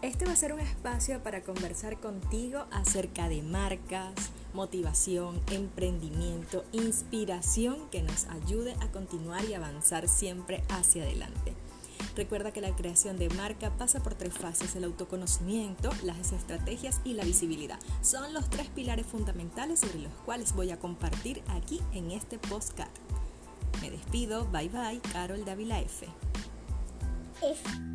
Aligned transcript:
Este 0.00 0.26
va 0.26 0.32
a 0.32 0.36
ser 0.36 0.52
un 0.52 0.60
espacio 0.60 1.20
para 1.24 1.42
conversar 1.42 1.98
contigo 1.98 2.66
acerca 2.70 3.28
de 3.28 3.42
marcas, 3.42 4.14
motivación, 4.54 5.40
emprendimiento, 5.50 6.64
inspiración 6.70 7.88
que 7.90 8.02
nos 8.02 8.26
ayude 8.26 8.74
a 8.80 8.92
continuar 8.92 9.44
y 9.46 9.54
avanzar 9.54 10.06
siempre 10.06 10.62
hacia 10.68 11.02
adelante. 11.02 11.52
Recuerda 12.14 12.52
que 12.52 12.60
la 12.60 12.76
creación 12.76 13.16
de 13.16 13.28
marca 13.30 13.70
pasa 13.76 14.00
por 14.00 14.14
tres 14.14 14.34
fases, 14.34 14.76
el 14.76 14.84
autoconocimiento, 14.84 15.90
las 16.04 16.30
estrategias 16.30 17.00
y 17.04 17.14
la 17.14 17.24
visibilidad. 17.24 17.80
Son 18.00 18.32
los 18.32 18.48
tres 18.50 18.68
pilares 18.68 19.06
fundamentales 19.06 19.80
sobre 19.80 19.98
los 19.98 20.12
cuales 20.24 20.54
voy 20.54 20.70
a 20.70 20.78
compartir 20.78 21.42
aquí 21.48 21.80
en 21.92 22.12
este 22.12 22.38
postcard. 22.38 22.90
Me 23.80 23.90
despido, 23.90 24.46
bye 24.46 24.68
bye, 24.68 25.00
Carol 25.12 25.44
Davila 25.44 25.80
F. 25.80 26.06
F. 27.42 27.87